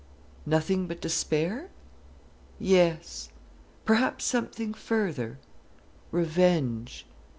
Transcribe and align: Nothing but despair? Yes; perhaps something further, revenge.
Nothing 0.47 0.87
but 0.87 0.99
despair? 0.99 1.69
Yes; 2.57 3.29
perhaps 3.85 4.25
something 4.25 4.73
further, 4.73 5.37
revenge. 6.09 7.05